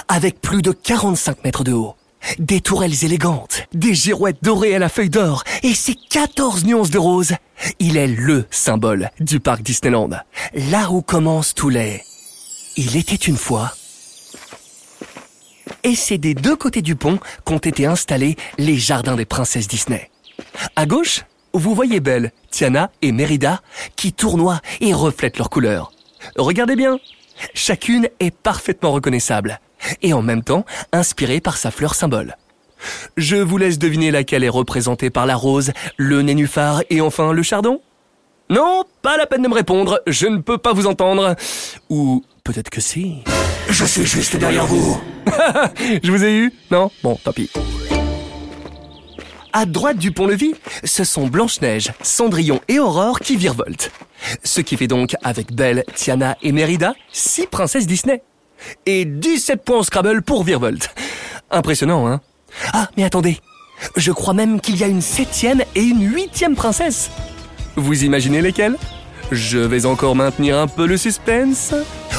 Avec 0.08 0.40
plus 0.40 0.62
de 0.62 0.72
45 0.72 1.44
mètres 1.44 1.64
de 1.64 1.72
haut, 1.72 1.94
des 2.38 2.60
tourelles 2.60 3.04
élégantes, 3.04 3.66
des 3.72 3.94
girouettes 3.94 4.42
dorées 4.42 4.74
à 4.74 4.78
la 4.78 4.88
feuille 4.88 5.10
d'or 5.10 5.44
et 5.62 5.74
ses 5.74 5.94
14 5.94 6.64
nuances 6.64 6.90
de 6.90 6.98
rose, 6.98 7.34
il 7.78 7.96
est 7.96 8.06
LE 8.06 8.46
symbole 8.50 9.10
du 9.20 9.40
parc 9.40 9.62
Disneyland. 9.62 10.10
Là 10.54 10.90
où 10.90 11.02
commencent 11.02 11.54
tous 11.54 11.68
les... 11.68 12.02
Il 12.76 12.96
était 12.96 13.14
une 13.14 13.36
fois... 13.36 13.72
Et 15.82 15.94
c'est 15.94 16.18
des 16.18 16.34
deux 16.34 16.56
côtés 16.56 16.82
du 16.82 16.94
pont 16.94 17.18
qu'ont 17.44 17.58
été 17.58 17.86
installés 17.86 18.36
les 18.58 18.76
jardins 18.76 19.16
des 19.16 19.24
princesses 19.24 19.66
Disney. 19.66 20.10
À 20.76 20.84
gauche, 20.84 21.24
vous 21.54 21.74
voyez 21.74 22.00
Belle, 22.00 22.32
Tiana 22.50 22.90
et 23.00 23.12
Merida 23.12 23.62
qui 23.96 24.12
tournoient 24.12 24.60
et 24.80 24.92
reflètent 24.92 25.38
leurs 25.38 25.48
couleurs. 25.48 25.92
Regardez 26.36 26.76
bien, 26.76 26.98
chacune 27.54 28.08
est 28.20 28.30
parfaitement 28.30 28.92
reconnaissable 28.92 29.58
et 30.02 30.12
en 30.12 30.22
même 30.22 30.42
temps 30.42 30.64
inspirée 30.92 31.40
par 31.40 31.56
sa 31.56 31.70
fleur 31.70 31.94
symbole. 31.94 32.36
Je 33.16 33.36
vous 33.36 33.58
laisse 33.58 33.78
deviner 33.78 34.10
laquelle 34.10 34.44
est 34.44 34.48
représentée 34.48 35.10
par 35.10 35.26
la 35.26 35.36
rose, 35.36 35.72
le 35.96 36.22
nénuphar 36.22 36.82
et 36.90 37.00
enfin 37.00 37.32
le 37.32 37.42
chardon 37.42 37.80
Non, 38.48 38.84
pas 39.02 39.16
la 39.16 39.26
peine 39.26 39.42
de 39.42 39.48
me 39.48 39.54
répondre, 39.54 40.00
je 40.06 40.26
ne 40.26 40.38
peux 40.38 40.58
pas 40.58 40.72
vous 40.72 40.86
entendre. 40.86 41.36
Ou 41.90 42.24
peut-être 42.44 42.70
que 42.70 42.80
si. 42.80 43.22
Je 43.68 43.84
suis 43.84 44.06
juste 44.06 44.36
derrière 44.36 44.66
vous. 44.66 45.00
Je 46.02 46.10
vous 46.10 46.24
ai 46.24 46.34
eu 46.34 46.52
Non? 46.70 46.90
Bon, 47.02 47.16
tant 47.22 47.32
pis. 47.32 47.50
À 49.52 49.66
droite 49.66 49.98
du 49.98 50.12
pont-levis, 50.12 50.54
ce 50.84 51.02
sont 51.02 51.26
Blanche-Neige, 51.26 51.92
Cendrillon 52.02 52.60
et 52.68 52.78
Aurore 52.78 53.18
qui 53.18 53.36
virevoltent. 53.36 53.90
Ce 54.44 54.60
qui 54.60 54.76
fait 54.76 54.86
donc, 54.86 55.16
avec 55.22 55.52
Belle, 55.52 55.84
Tiana 55.94 56.36
et 56.42 56.52
Merida, 56.52 56.94
6 57.12 57.48
princesses 57.48 57.86
Disney. 57.86 58.22
Et 58.86 59.04
17 59.04 59.64
points 59.64 59.82
Scrabble 59.82 60.22
pour 60.22 60.44
virevolte. 60.44 60.94
Impressionnant, 61.50 62.06
hein? 62.06 62.20
Ah, 62.72 62.88
mais 62.96 63.04
attendez. 63.04 63.38
Je 63.96 64.12
crois 64.12 64.34
même 64.34 64.60
qu'il 64.60 64.76
y 64.76 64.84
a 64.84 64.88
une 64.88 65.00
septième 65.00 65.62
et 65.74 65.82
une 65.82 66.12
huitième 66.12 66.54
princesse. 66.54 67.10
Vous 67.76 68.04
imaginez 68.04 68.42
lesquelles? 68.42 68.76
Je 69.32 69.58
vais 69.58 69.86
encore 69.86 70.16
maintenir 70.16 70.58
un 70.58 70.66
peu 70.66 70.86
le 70.86 70.96
suspense. 70.96 71.72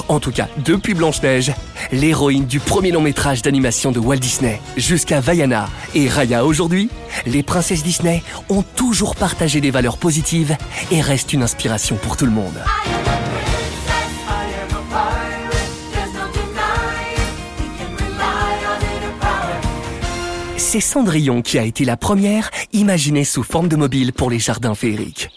En 0.08 0.22
tout 0.22 0.32
cas, 0.32 0.48
depuis 0.64 0.94
Blanche-Neige, 0.94 1.52
l'héroïne 1.92 2.46
du 2.46 2.62
premier 2.62 2.92
long 2.92 3.02
métrage 3.02 3.42
d'animation 3.42 3.92
de 3.92 4.00
Walt 4.00 4.18
Disney, 4.18 4.62
jusqu'à 4.78 5.20
Vaiana 5.20 5.68
et 5.94 6.08
Raya 6.08 6.46
aujourd'hui, 6.46 6.90
les 7.26 7.44
princesses 7.44 7.84
Disney 7.84 8.24
ont 8.50 8.64
toujours 8.64 9.16
partagé 9.16 9.60
des 9.60 9.72
valeurs 9.72 9.98
positives 9.98 10.56
et 10.90 11.02
restent 11.02 11.34
une 11.34 11.44
inspiration 11.44 11.98
pour 11.98 12.16
tout 12.16 12.26
le 12.26 12.32
monde. 12.32 12.58
C'est 20.72 20.80
Cendrillon 20.80 21.42
qui 21.42 21.60
a 21.60 21.66
été 21.66 21.84
la 21.84 21.98
première 21.98 22.50
imaginée 22.72 23.26
sous 23.26 23.44
forme 23.44 23.68
de 23.68 23.76
mobile 23.76 24.14
pour 24.14 24.30
les 24.30 24.40
jardins 24.40 24.74
féeriques. 24.74 25.28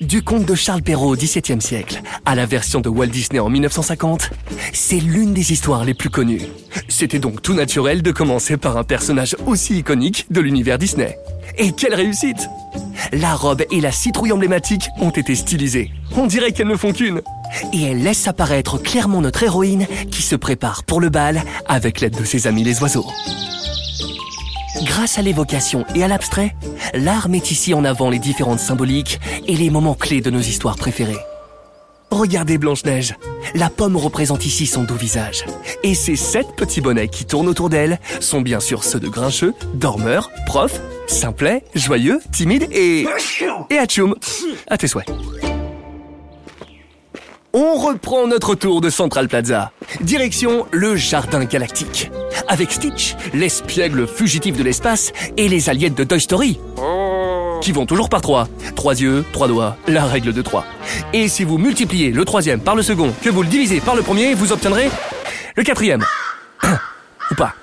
Du 0.00 0.24
conte 0.24 0.44
de 0.44 0.56
Charles 0.56 0.82
Perrault 0.82 1.12
au 1.12 1.16
XVIIe 1.16 1.60
siècle 1.60 2.02
à 2.26 2.34
la 2.34 2.46
version 2.46 2.80
de 2.80 2.88
Walt 2.88 3.06
Disney 3.06 3.38
en 3.38 3.48
1950, 3.48 4.30
c'est 4.72 4.98
l'une 4.98 5.34
des 5.34 5.52
histoires 5.52 5.84
les 5.84 5.94
plus 5.94 6.10
connues. 6.10 6.42
C'était 6.88 7.20
donc 7.20 7.42
tout 7.42 7.54
naturel 7.54 8.02
de 8.02 8.10
commencer 8.10 8.56
par 8.56 8.76
un 8.76 8.82
personnage 8.82 9.36
aussi 9.46 9.78
iconique 9.78 10.26
de 10.32 10.40
l'univers 10.40 10.78
Disney. 10.78 11.16
Et 11.58 11.70
quelle 11.70 11.94
réussite 11.94 12.48
La 13.12 13.36
robe 13.36 13.62
et 13.70 13.80
la 13.80 13.92
citrouille 13.92 14.32
emblématique 14.32 14.88
ont 14.98 15.10
été 15.10 15.36
stylisées. 15.36 15.92
On 16.16 16.26
dirait 16.26 16.50
qu'elles 16.50 16.66
ne 16.66 16.76
font 16.76 16.92
qu'une. 16.92 17.22
Et 17.72 17.82
elles 17.84 18.02
laissent 18.02 18.26
apparaître 18.26 18.82
clairement 18.82 19.20
notre 19.20 19.44
héroïne 19.44 19.86
qui 20.10 20.22
se 20.22 20.34
prépare 20.34 20.82
pour 20.82 21.00
le 21.00 21.08
bal 21.08 21.44
avec 21.68 22.00
l'aide 22.00 22.18
de 22.18 22.24
ses 22.24 22.48
amis 22.48 22.64
les 22.64 22.82
oiseaux. 22.82 23.06
Grâce 24.82 25.18
à 25.18 25.22
l'évocation 25.22 25.84
et 25.94 26.02
à 26.02 26.08
l'abstrait, 26.08 26.56
l'art 26.92 27.28
met 27.28 27.38
ici 27.38 27.72
en 27.72 27.84
avant 27.84 28.10
les 28.10 28.18
différentes 28.18 28.58
symboliques 28.58 29.20
et 29.46 29.54
les 29.54 29.70
moments 29.70 29.94
clés 29.94 30.20
de 30.20 30.30
nos 30.30 30.40
histoires 30.40 30.76
préférées. 30.76 31.18
Regardez 32.10 32.58
Blanche-Neige. 32.58 33.14
La 33.54 33.70
pomme 33.70 33.96
représente 33.96 34.44
ici 34.44 34.66
son 34.66 34.82
doux 34.82 34.96
visage. 34.96 35.44
Et 35.82 35.94
ces 35.94 36.16
sept 36.16 36.48
petits 36.56 36.80
bonnets 36.80 37.08
qui 37.08 37.24
tournent 37.24 37.48
autour 37.48 37.70
d'elle 37.70 38.00
sont 38.20 38.40
bien 38.40 38.60
sûr 38.60 38.84
ceux 38.84 39.00
de 39.00 39.08
Grincheux, 39.08 39.54
Dormeur, 39.74 40.30
Prof, 40.46 40.80
Simplet, 41.06 41.64
Joyeux, 41.74 42.20
Timide 42.32 42.66
et... 42.70 43.06
Et 43.70 43.78
Atchoum. 43.78 44.14
À 44.66 44.76
tes 44.76 44.88
souhaits. 44.88 45.08
On 47.54 47.76
reprend 47.76 48.26
notre 48.26 48.54
tour 48.54 48.80
de 48.80 48.90
Central 48.90 49.28
Plaza. 49.28 49.72
Direction 50.00 50.66
le 50.72 50.96
Jardin 50.96 51.44
Galactique. 51.44 52.10
Avec 52.48 52.72
Stitch, 52.72 53.14
l'espiègle 53.34 54.06
fugitif 54.06 54.56
de 54.56 54.62
l'espace 54.62 55.12
et 55.36 55.48
les 55.48 55.68
aliens 55.68 55.90
de 55.90 56.04
Toy 56.04 56.20
Story. 56.20 56.58
Qui 57.60 57.72
vont 57.72 57.86
toujours 57.86 58.08
par 58.08 58.20
trois. 58.20 58.48
Trois 58.74 59.00
yeux, 59.00 59.24
trois 59.32 59.48
doigts, 59.48 59.76
la 59.86 60.04
règle 60.04 60.32
de 60.32 60.42
trois. 60.42 60.64
Et 61.12 61.28
si 61.28 61.44
vous 61.44 61.58
multipliez 61.58 62.10
le 62.10 62.24
troisième 62.24 62.60
par 62.60 62.74
le 62.74 62.82
second, 62.82 63.12
que 63.22 63.30
vous 63.30 63.42
le 63.42 63.48
divisez 63.48 63.80
par 63.80 63.94
le 63.94 64.02
premier, 64.02 64.34
vous 64.34 64.52
obtiendrez 64.52 64.90
le 65.56 65.62
quatrième. 65.62 66.04
Ou 67.30 67.34
pas. 67.34 67.54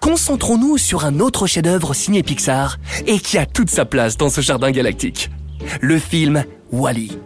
Concentrons-nous 0.00 0.78
sur 0.78 1.04
un 1.04 1.20
autre 1.20 1.46
chef-d'œuvre 1.46 1.94
signé 1.94 2.22
Pixar 2.22 2.76
et 3.06 3.18
qui 3.18 3.38
a 3.38 3.46
toute 3.46 3.70
sa 3.70 3.84
place 3.84 4.16
dans 4.16 4.28
ce 4.28 4.40
jardin 4.40 4.70
galactique. 4.70 5.30
Le 5.80 5.98
film 5.98 6.44
Wally 6.70 7.18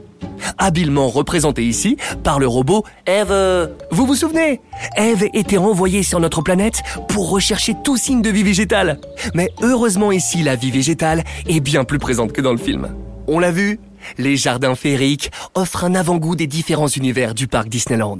habilement 0.59 1.09
représenté 1.09 1.65
ici 1.65 1.97
par 2.23 2.39
le 2.39 2.47
robot 2.47 2.85
Eve. 3.07 3.71
Vous 3.91 4.07
vous 4.07 4.15
souvenez? 4.15 4.61
Eve 4.97 5.29
était 5.35 5.59
envoyée 5.59 6.03
sur 6.03 6.21
notre 6.21 6.43
planète 6.43 6.83
pour 7.09 7.31
rechercher 7.31 7.75
tout 7.85 7.97
signe 7.97 8.23
de 8.23 8.31
vie 8.31 8.43
végétale. 8.43 9.01
Mais 9.35 9.51
heureusement 9.63 10.13
ici, 10.13 10.43
la 10.43 10.57
vie 10.57 10.71
végétale 10.71 11.25
est 11.49 11.61
bien 11.61 11.85
plus 11.85 11.99
présente 11.99 12.33
que 12.33 12.41
dans 12.41 12.53
le 12.53 12.59
film. 12.59 12.95
On 13.27 13.39
l'a 13.39 13.51
vu? 13.51 13.79
Les 14.19 14.37
jardins 14.37 14.75
féeriques 14.75 15.31
offrent 15.55 15.85
un 15.85 15.95
avant-goût 15.95 16.37
des 16.37 16.47
différents 16.47 16.89
univers 16.89 17.35
du 17.35 17.47
parc 17.47 17.69
Disneyland. 17.69 18.19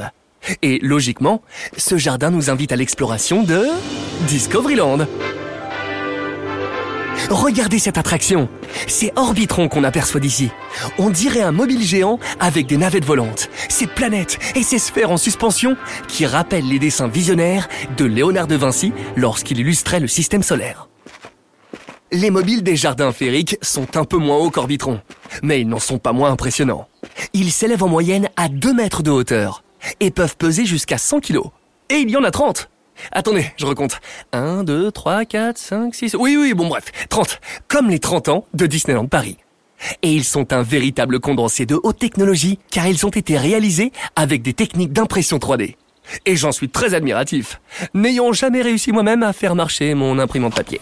Et 0.63 0.79
logiquement, 0.83 1.43
ce 1.77 1.97
jardin 1.97 2.31
nous 2.31 2.51
invite 2.51 2.73
à 2.73 2.77
l'exploration 2.77 3.43
de 3.43 3.67
Discoveryland. 4.27 5.07
Regardez 7.29 7.79
cette 7.79 7.99
attraction. 7.99 8.49
C'est 8.87 9.13
Orbitron 9.17 9.69
qu'on 9.69 9.85
aperçoit 9.85 10.21
d'ici. 10.21 10.51
On 10.99 11.11
dirait 11.11 11.43
un 11.43 11.53
mobile 11.53 11.83
géant 11.83 12.19
avec 12.39 12.67
des 12.67 12.77
navettes 12.77 13.05
volantes, 13.05 13.51
ses 13.69 13.87
planètes 13.87 14.39
et 14.55 14.63
ses 14.63 14.79
sphères 14.79 15.11
en 15.11 15.17
suspension 15.17 15.77
qui 16.09 16.27
rappellent 16.27 16.69
les 16.69 16.79
dessins 16.79 17.09
visionnaires 17.09 17.69
de 17.97 18.05
Léonard 18.05 18.47
de 18.47 18.57
Vinci 18.57 18.93
lorsqu'il 19.17 19.59
illustrait 19.59 20.01
le 20.01 20.09
système 20.09 20.43
solaire. 20.43 20.89
Les 22.13 22.31
mobiles 22.31 22.65
des 22.65 22.75
jardins 22.75 23.13
féeriques 23.13 23.57
sont 23.63 23.97
un 23.97 24.05
peu 24.05 24.17
moins 24.17 24.37
hauts 24.37 24.51
qu'Orbitron, 24.51 25.01
mais 25.43 25.61
ils 25.61 25.69
n'en 25.69 25.79
sont 25.79 25.99
pas 25.99 26.13
moins 26.13 26.33
impressionnants. 26.33 26.89
Ils 27.35 27.53
s'élèvent 27.53 27.85
en 27.85 27.89
moyenne 27.89 28.29
à 28.37 28.49
2 28.49 28.75
mètres 28.75 29.05
de 29.05 29.11
hauteur 29.11 29.63
et 30.01 30.11
peuvent 30.11 30.37
peser 30.37 30.65
jusqu'à 30.65 30.99
100 30.99 31.21
kilos. 31.21 31.47
Et 31.89 31.97
il 31.97 32.11
y 32.11 32.17
en 32.17 32.25
a 32.25 32.31
30 32.31 32.69
Attendez, 33.13 33.47
je 33.57 33.67
recompte. 33.67 34.01
1, 34.33 34.65
2, 34.65 34.91
3, 34.91 35.25
4, 35.25 35.59
5, 35.59 35.95
6... 35.95 36.17
Oui, 36.19 36.37
oui, 36.37 36.55
bon 36.55 36.69
bref, 36.69 36.85
30. 37.09 37.41
Comme 37.69 37.91
les 37.91 37.99
30 37.99 38.29
ans 38.29 38.47
de 38.55 38.67
Disneyland 38.67 39.07
Paris. 39.07 39.37
Et 40.03 40.13
ils 40.13 40.25
sont 40.25 40.53
un 40.53 40.63
véritable 40.63 41.21
condensé 41.21 41.67
de 41.67 41.79
haute 41.83 41.99
technologie 41.99 42.59
car 42.71 42.87
ils 42.87 43.07
ont 43.07 43.11
été 43.11 43.37
réalisés 43.39 43.93
avec 44.17 44.43
des 44.43 44.53
techniques 44.53 44.93
d'impression 44.93 45.39
3D. 45.39 45.77
Et 46.27 46.37
j'en 46.37 46.53
suis 46.53 46.69
très 46.69 46.95
admiratif, 46.95 47.61
n'ayant 47.95 48.33
jamais 48.33 48.63
réussi 48.63 48.93
moi-même 48.93 49.23
à 49.23 49.33
faire 49.33 49.55
marcher 49.55 49.95
mon 49.95 50.19
imprimante 50.19 50.55
papier. 50.55 50.81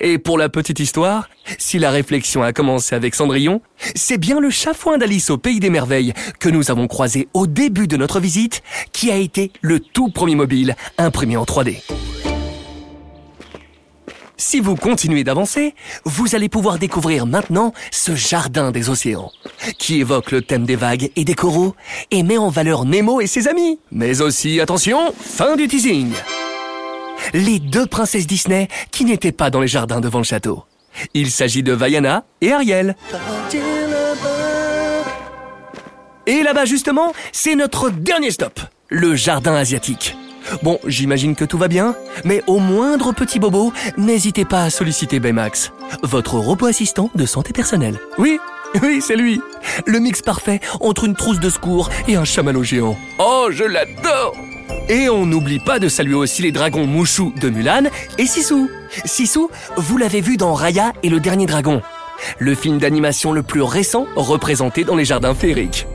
Et 0.00 0.18
pour 0.18 0.38
la 0.38 0.48
petite 0.48 0.78
histoire, 0.78 1.28
si 1.58 1.78
la 1.78 1.90
réflexion 1.90 2.42
a 2.42 2.52
commencé 2.52 2.94
avec 2.94 3.14
Cendrillon, 3.14 3.60
c'est 3.96 4.18
bien 4.18 4.38
le 4.38 4.50
chafouin 4.50 4.96
d'Alice 4.96 5.30
au 5.30 5.38
Pays 5.38 5.60
des 5.60 5.70
Merveilles 5.70 6.12
que 6.38 6.48
nous 6.48 6.70
avons 6.70 6.86
croisé 6.86 7.28
au 7.34 7.46
début 7.46 7.88
de 7.88 7.96
notre 7.96 8.20
visite 8.20 8.62
qui 8.92 9.10
a 9.10 9.16
été 9.16 9.50
le 9.60 9.80
tout 9.80 10.10
premier 10.10 10.36
mobile 10.36 10.76
imprimé 10.98 11.36
en 11.36 11.44
3D. 11.44 11.82
Si 14.40 14.60
vous 14.60 14.76
continuez 14.76 15.24
d'avancer, 15.24 15.74
vous 16.04 16.36
allez 16.36 16.48
pouvoir 16.48 16.78
découvrir 16.78 17.26
maintenant 17.26 17.72
ce 17.90 18.14
jardin 18.14 18.70
des 18.70 18.88
océans, 18.88 19.32
qui 19.78 19.98
évoque 19.98 20.30
le 20.30 20.42
thème 20.42 20.64
des 20.64 20.76
vagues 20.76 21.10
et 21.16 21.24
des 21.24 21.34
coraux 21.34 21.74
et 22.12 22.22
met 22.22 22.38
en 22.38 22.48
valeur 22.48 22.84
Nemo 22.84 23.20
et 23.20 23.26
ses 23.26 23.48
amis. 23.48 23.80
Mais 23.90 24.20
aussi, 24.20 24.60
attention, 24.60 25.12
fin 25.20 25.56
du 25.56 25.66
teasing 25.66 26.12
Les 27.34 27.58
deux 27.58 27.86
princesses 27.86 28.26
Disney 28.26 28.68
qui 28.90 29.04
n'étaient 29.04 29.32
pas 29.32 29.50
dans 29.50 29.60
les 29.60 29.68
jardins 29.68 30.00
devant 30.00 30.18
le 30.18 30.24
château. 30.24 30.64
Il 31.14 31.30
s'agit 31.30 31.62
de 31.62 31.72
Vaiana 31.72 32.24
et 32.40 32.52
Ariel. 32.52 32.96
Et 36.26 36.42
là-bas 36.42 36.64
justement, 36.64 37.12
c'est 37.32 37.54
notre 37.54 37.90
dernier 37.90 38.30
stop, 38.30 38.60
le 38.88 39.14
jardin 39.14 39.54
asiatique. 39.54 40.16
Bon, 40.62 40.78
j'imagine 40.86 41.34
que 41.34 41.44
tout 41.44 41.58
va 41.58 41.68
bien, 41.68 41.94
mais 42.24 42.42
au 42.46 42.58
moindre 42.58 43.12
petit 43.12 43.38
bobo, 43.38 43.72
n'hésitez 43.96 44.44
pas 44.44 44.64
à 44.64 44.70
solliciter 44.70 45.20
Baymax, 45.20 45.72
votre 46.02 46.34
robot 46.34 46.66
assistant 46.66 47.10
de 47.14 47.26
santé 47.26 47.52
personnelle. 47.52 47.98
Oui, 48.18 48.38
oui, 48.82 49.00
c'est 49.00 49.16
lui. 49.16 49.40
Le 49.86 49.98
mix 49.98 50.22
parfait 50.22 50.60
entre 50.80 51.04
une 51.04 51.14
trousse 51.14 51.40
de 51.40 51.50
secours 51.50 51.90
et 52.06 52.16
un 52.16 52.24
chamallow 52.24 52.62
géant. 52.62 52.96
Oh, 53.18 53.48
je 53.50 53.64
l'adore 53.64 54.36
Et 54.88 55.08
on 55.08 55.26
n'oublie 55.26 55.58
pas 55.58 55.78
de 55.78 55.88
saluer 55.88 56.14
aussi 56.14 56.42
les 56.42 56.52
dragons 56.52 56.86
Mouchou 56.86 57.32
de 57.40 57.50
Mulan 57.50 57.84
et 58.16 58.26
Sissou. 58.26 58.70
Sissou, 59.04 59.50
vous 59.76 59.98
l'avez 59.98 60.20
vu 60.20 60.36
dans 60.36 60.54
Raya 60.54 60.92
et 61.02 61.10
le 61.10 61.20
dernier 61.20 61.46
dragon, 61.46 61.82
le 62.38 62.54
film 62.54 62.78
d'animation 62.78 63.32
le 63.32 63.42
plus 63.42 63.62
récent 63.62 64.06
représenté 64.16 64.84
dans 64.84 64.96
les 64.96 65.04
jardins 65.04 65.34
féeriques 65.34 65.86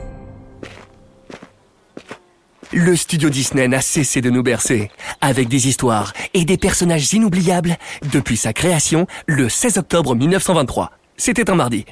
le 2.74 2.96
studio 2.96 3.30
Disney 3.30 3.68
n'a 3.68 3.80
cessé 3.80 4.20
de 4.20 4.30
nous 4.30 4.42
bercer, 4.42 4.90
avec 5.20 5.48
des 5.48 5.68
histoires 5.68 6.12
et 6.34 6.44
des 6.44 6.56
personnages 6.56 7.12
inoubliables 7.12 7.76
depuis 8.12 8.36
sa 8.36 8.52
création 8.52 9.06
le 9.26 9.48
16 9.48 9.78
octobre 9.78 10.16
1923. 10.16 10.90
C'était 11.16 11.50
un 11.50 11.54
mardi. 11.54 11.84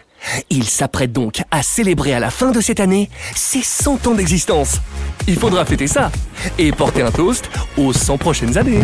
Il 0.51 0.65
s'apprête 0.65 1.13
donc 1.13 1.43
à 1.51 1.63
célébrer 1.63 2.15
à 2.15 2.21
la 2.21 2.31
fin 2.31 2.51
de 2.51 2.61
cette 2.61 2.81
année 2.81 3.11
ses 3.35 3.63
100 3.63 4.07
ans 4.07 4.15
d'existence. 4.15 4.81
Il 5.27 5.37
faudra 5.37 5.65
fêter 5.65 5.87
ça 5.87 6.11
et 6.59 6.73
porter 6.73 7.03
un 7.03 7.11
toast 7.11 7.49
aux 7.77 7.93
100 7.93 8.19
prochaines 8.19 8.59
années. 8.59 8.83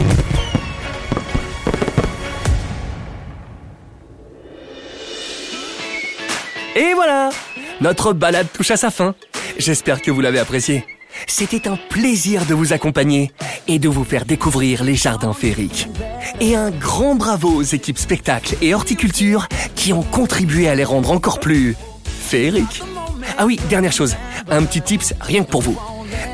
Et 6.76 6.94
voilà 6.94 7.30
Notre 7.80 8.12
balade 8.12 8.46
touche 8.52 8.70
à 8.70 8.76
sa 8.76 8.90
fin. 8.90 9.14
J'espère 9.58 10.00
que 10.00 10.10
vous 10.12 10.20
l'avez 10.20 10.38
apprécié. 10.38 10.84
C'était 11.26 11.66
un 11.66 11.76
plaisir 11.76 12.46
de 12.46 12.54
vous 12.54 12.72
accompagner 12.72 13.32
et 13.66 13.78
de 13.78 13.88
vous 13.88 14.04
faire 14.04 14.24
découvrir 14.24 14.84
les 14.84 14.94
jardins 14.94 15.32
féeriques. 15.32 15.88
Et 16.40 16.54
un 16.54 16.70
grand 16.70 17.16
bravo 17.16 17.48
aux 17.50 17.62
équipes 17.62 17.98
spectacle 17.98 18.56
et 18.62 18.72
horticulture 18.72 19.48
qui 19.74 19.92
ont 19.92 20.02
contribué 20.02 20.68
à 20.68 20.76
les 20.76 20.84
rendre 20.84 21.10
encore 21.10 21.40
plus 21.40 21.74
féeriques. 22.04 22.82
Ah 23.38 23.44
oui, 23.44 23.58
dernière 23.68 23.92
chose, 23.92 24.14
un 24.48 24.62
petit 24.64 24.80
tips 24.80 25.14
rien 25.20 25.42
que 25.42 25.50
pour 25.50 25.62
vous. 25.62 25.78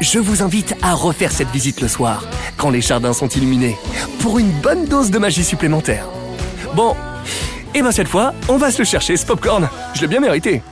Je 0.01 0.19
vous 0.19 0.43
invite 0.43 0.75
à 0.83 0.95
refaire 0.95 1.33
cette 1.33 1.49
visite 1.49 1.81
le 1.81 1.89
soir, 1.89 2.25
quand 2.59 2.69
les 2.69 2.83
jardins 2.83 3.15
sont 3.15 3.29
illuminés, 3.29 3.77
pour 4.21 4.39
une 4.39 4.51
bonne 4.61 4.87
dose 4.87 5.11
de 5.11 5.19
magie 5.19 5.45
supplémentaire. 5.45 6.07
Bon, 6.75 6.95
et 7.75 7.81
ben 7.81 7.91
cette 7.91 8.09
fois, 8.09 8.35
on 8.49 8.59
va 8.59 8.71
se 8.71 8.79
le 8.81 8.85
chercher 8.85 9.17
ce 9.17 9.25
popcorn. 9.25 9.69
Je 9.95 10.03
l'ai 10.03 10.07
bien 10.07 10.21
mérité. 10.21 10.63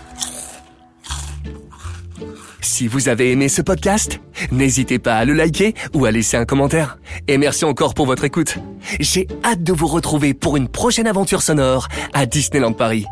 Si 2.61 2.87
vous 2.87 3.09
avez 3.09 3.33
aimé 3.33 3.49
ce 3.49 3.63
podcast, 3.63 4.21
n'hésitez 4.51 4.99
pas 4.99 5.17
à 5.17 5.25
le 5.25 5.35
liker 5.35 5.75
ou 5.95 6.05
à 6.05 6.11
laisser 6.11 6.37
un 6.37 6.45
commentaire. 6.45 6.99
Et 7.29 7.39
merci 7.39 7.65
encore 7.65 7.95
pour 7.95 8.07
votre 8.07 8.25
écoute. 8.25 8.59
J'ai 9.01 9.27
hâte 9.45 9.63
de 9.63 9.73
vous 9.73 9.87
retrouver 9.87 10.35
pour 10.35 10.57
une 10.57 10.69
prochaine 10.69 11.07
aventure 11.07 11.43
sonore 11.43 11.89
à 12.13 12.27
Disneyland 12.27 12.73
Paris. 12.73 13.07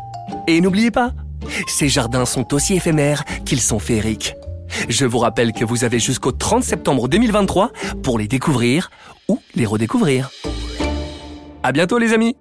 Et 0.47 0.61
n'oubliez 0.61 0.91
pas, 0.91 1.11
ces 1.67 1.89
jardins 1.89 2.25
sont 2.25 2.53
aussi 2.53 2.75
éphémères 2.75 3.23
qu'ils 3.45 3.61
sont 3.61 3.79
féeriques. 3.79 4.35
Je 4.87 5.05
vous 5.05 5.19
rappelle 5.19 5.51
que 5.51 5.65
vous 5.65 5.83
avez 5.83 5.99
jusqu'au 5.99 6.31
30 6.31 6.63
septembre 6.63 7.07
2023 7.07 7.71
pour 8.03 8.17
les 8.17 8.27
découvrir 8.27 8.89
ou 9.27 9.39
les 9.55 9.65
redécouvrir. 9.65 10.29
À 11.63 11.71
bientôt 11.71 11.97
les 11.97 12.13
amis 12.13 12.35